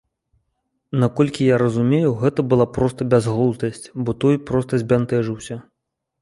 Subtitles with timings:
[1.01, 5.61] Наколькі я разумею, гэта была проста бязглуздасць, бо той проста збянтэжыўся.